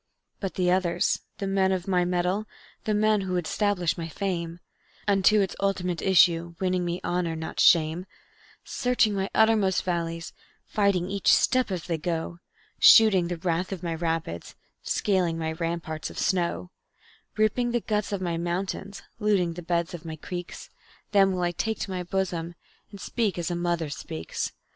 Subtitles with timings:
[0.39, 2.47] "But the others, the men of my mettle,
[2.85, 4.59] the men who would 'stablish my fame
[5.07, 8.07] Unto its ultimate issue, winning me honor, not shame;
[8.63, 10.33] Searching my uttermost valleys,
[10.65, 12.39] fighting each step as they go,
[12.79, 16.71] Shooting the wrath of my rapids, scaling my ramparts of snow;
[17.37, 20.71] Ripping the guts of my mountains, looting the beds of my creeks,
[21.11, 22.55] Them will I take to my bosom,
[22.89, 24.51] and speak as a mother speaks.